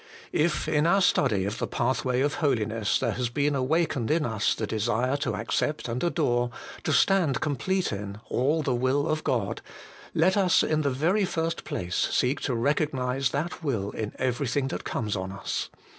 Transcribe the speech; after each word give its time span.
If, 0.33 0.67
in 0.67 0.87
our 0.87 0.99
study 0.99 1.45
of 1.45 1.59
the 1.59 1.67
pathway 1.67 2.21
of 2.21 2.33
Holiness, 2.41 2.97
there 2.97 3.11
has 3.11 3.29
been 3.29 3.53
awakened 3.53 4.09
in 4.09 4.25
us 4.25 4.55
the 4.55 4.65
desire 4.65 5.15
to 5.17 5.35
accept 5.35 5.87
and 5.87 6.03
adore, 6.03 6.49
and 6.83 6.93
stand 6.95 7.39
complete 7.39 7.93
in, 7.93 8.19
all 8.27 8.63
the 8.63 8.73
will 8.73 9.07
of 9.07 9.23
God, 9.23 9.61
let 10.15 10.35
us 10.35 10.63
in 10.63 10.81
the 10.81 10.89
very 10.89 11.23
first 11.23 11.65
place 11.65 11.95
seek 12.09 12.39
to 12.41 12.55
recognise 12.55 13.29
that 13.29 13.63
will 13.63 13.91
in 13.91 14.13
everything 14.17 14.69
that 14.69 14.85
comes 14.85 15.15
on 15.15 15.31
us. 15.31 15.69